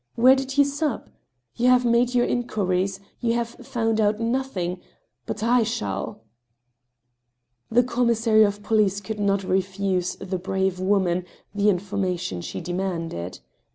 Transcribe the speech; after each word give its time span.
Where 0.15 0.35
did 0.35 0.53
he 0.53 0.63
sup? 0.63 1.11
You 1.53 1.67
have 1.69 1.85
made 1.85 2.15
your 2.15 2.25
inquiries; 2.25 2.99
you 3.19 3.33
have 3.33 3.49
found 3.49 4.01
out 4.01 4.19
nothing,... 4.19 4.81
but 5.27 5.43
I 5.43 5.61
shall!" 5.61 6.23
The 7.69 7.83
commissary 7.83 8.41
of 8.43 8.63
police 8.63 8.99
could 8.99 9.19
not 9.19 9.43
refuse 9.43 10.15
the 10.15 10.39
brave 10.39 10.79
woman 10.79 11.25
the 11.53 11.69
information 11.69 12.41
she 12.41 12.61
demanded. 12.61 13.41